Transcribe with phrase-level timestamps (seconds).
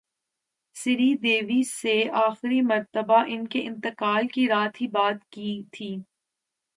[0.75, 1.93] سری دیوی سے
[2.21, 5.95] اخری مرتبہ انکے انتقال کی رات ہی بات کی تھی